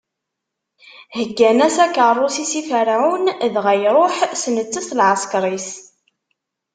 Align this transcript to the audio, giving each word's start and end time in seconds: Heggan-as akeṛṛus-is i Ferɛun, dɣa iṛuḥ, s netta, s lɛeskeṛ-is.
Heggan-as 1.15 1.77
akeṛṛus-is 1.85 2.53
i 2.61 2.63
Ferɛun, 2.69 3.23
dɣa 3.53 3.73
iṛuḥ, 3.87 4.15
s 4.41 4.43
netta, 4.55 4.81
s 4.87 4.89
lɛeskeṛ-is. 4.99 5.69